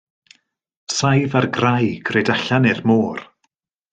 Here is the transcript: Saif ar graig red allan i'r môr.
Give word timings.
Saif 0.99 1.35
ar 1.41 1.47
graig 1.59 2.11
red 2.17 2.33
allan 2.37 2.69
i'r 2.73 2.83
môr. 2.93 3.25